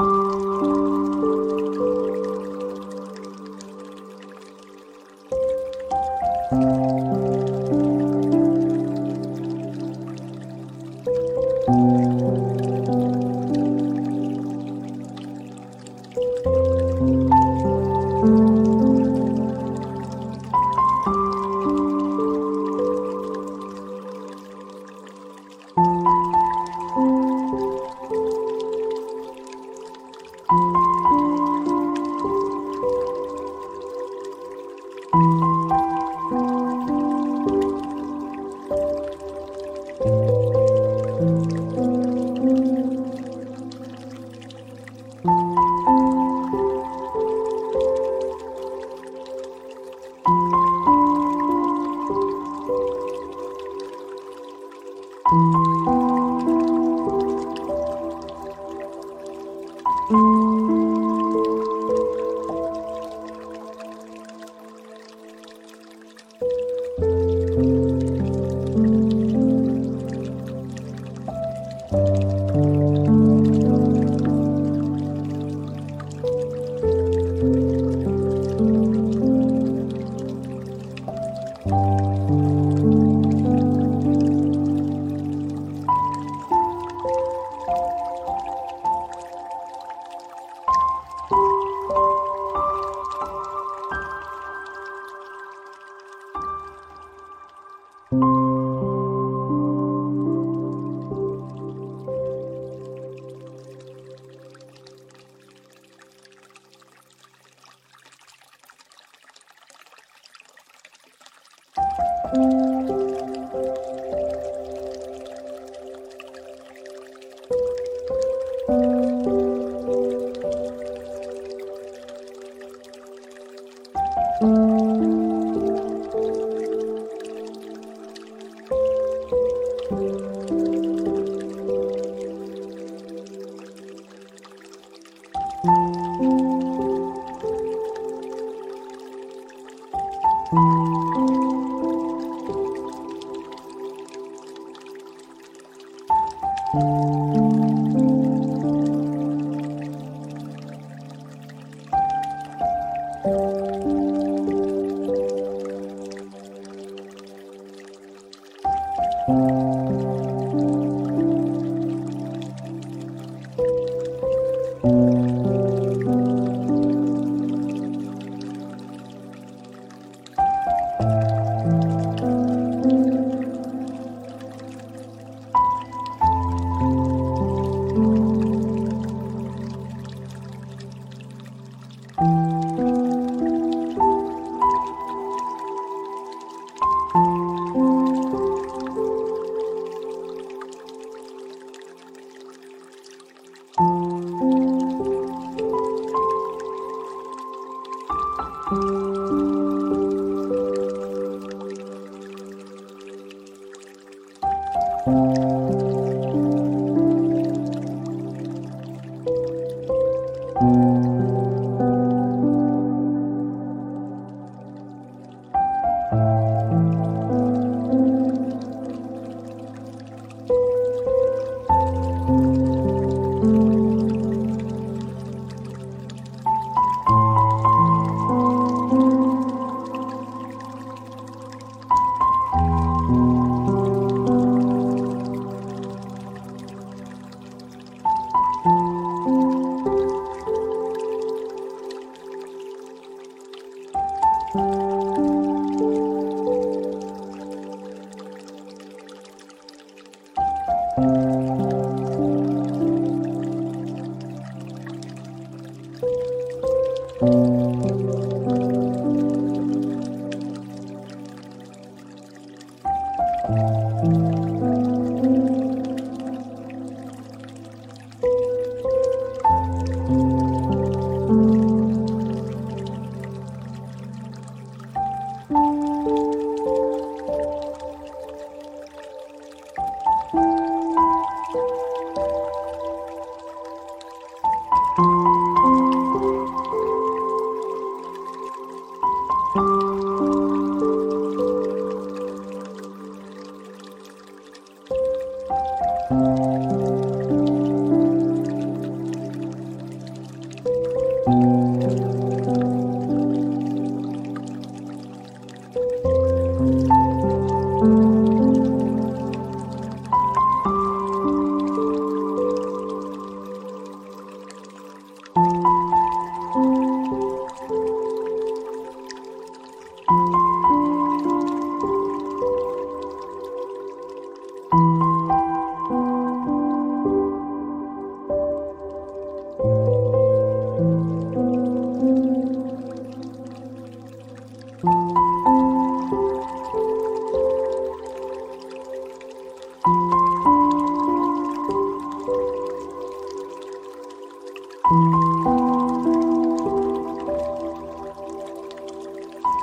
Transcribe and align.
Música 0.00 0.49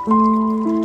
Música 0.08 0.77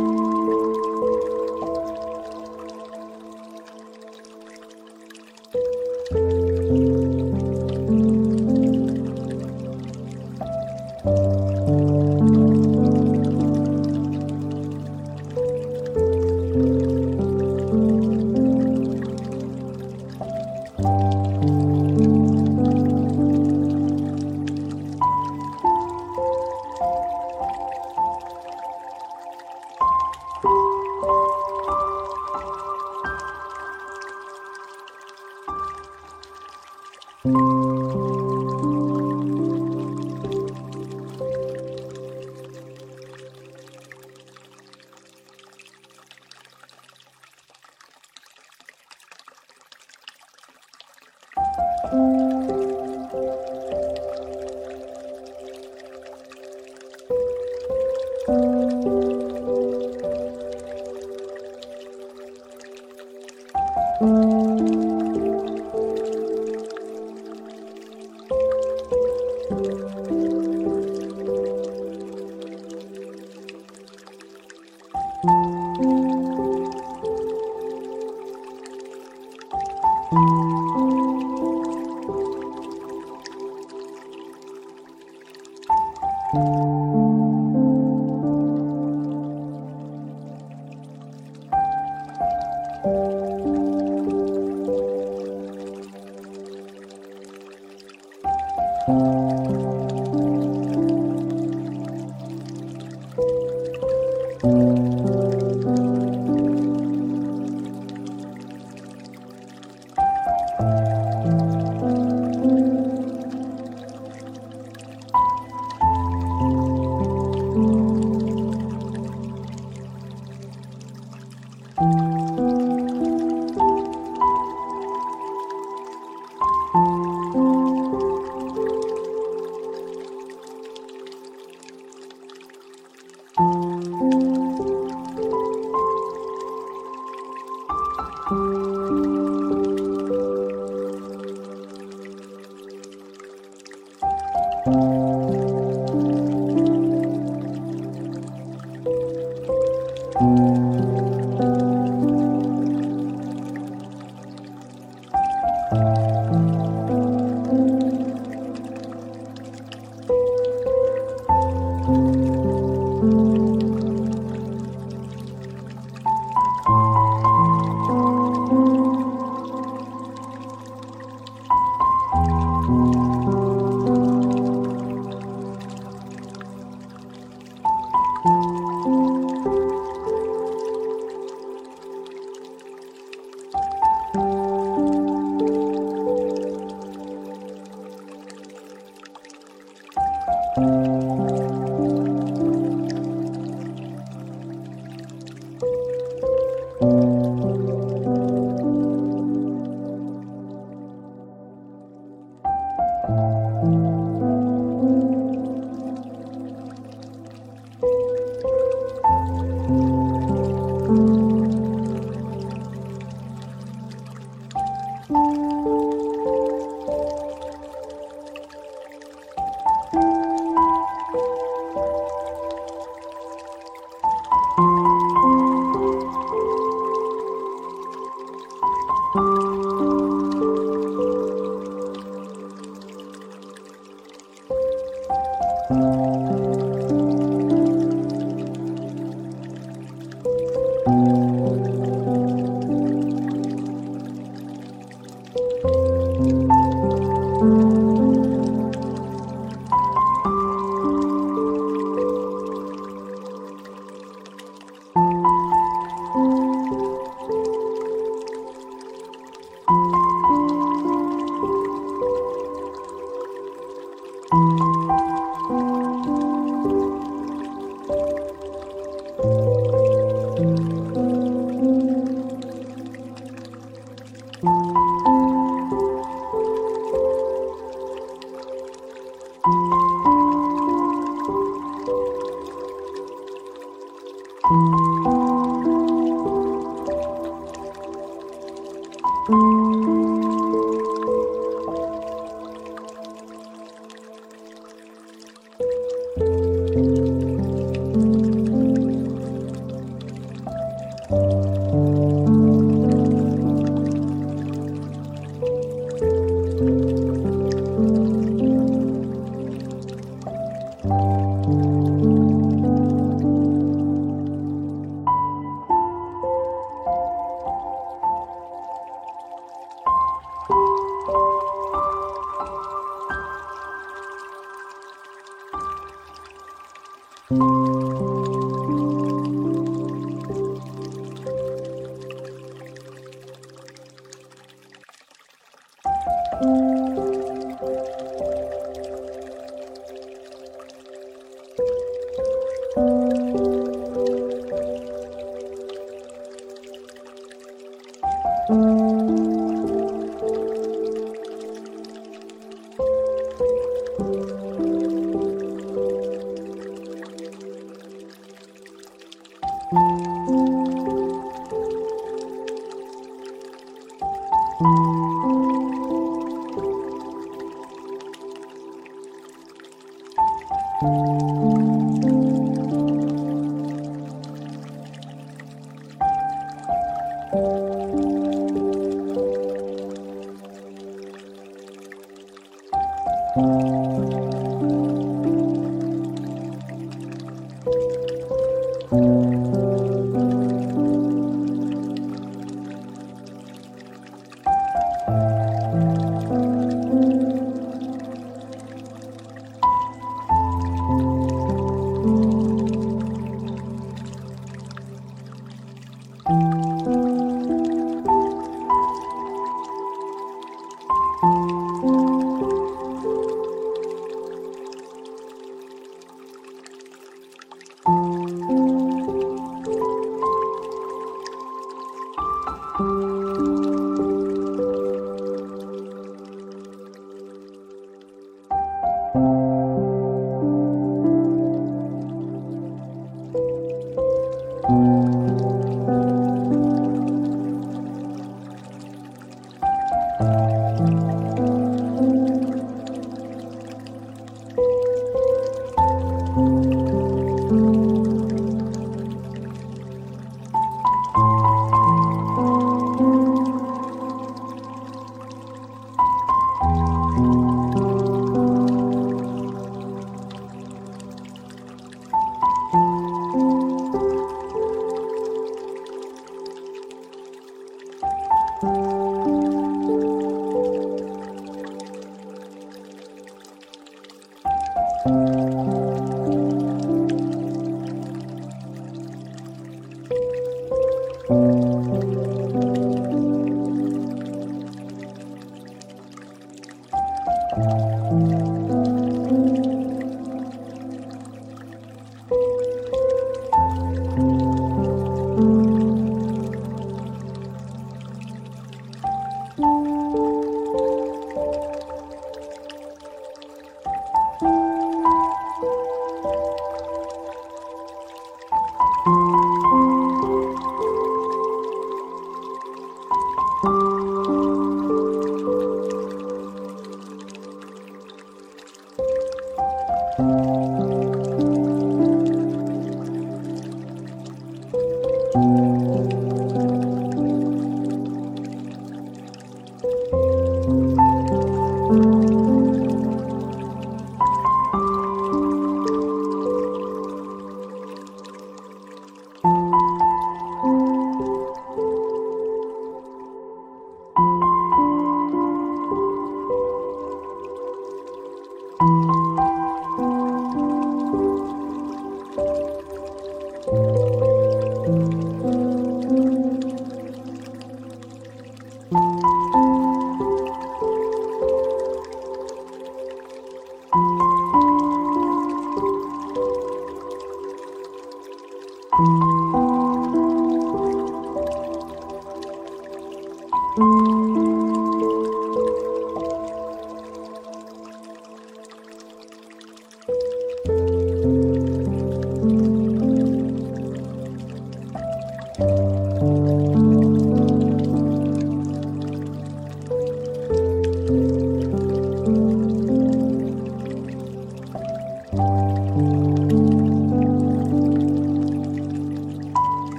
Música 235.74 236.43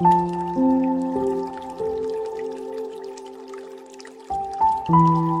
Thank 0.00 0.32
you. 4.88 5.37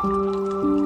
Thank 0.00 0.77